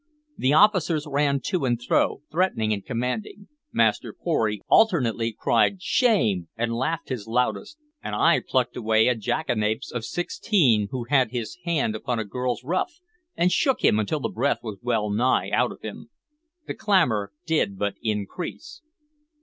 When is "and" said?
1.63-1.79, 2.73-2.83, 6.57-6.73, 8.01-8.15, 13.37-13.51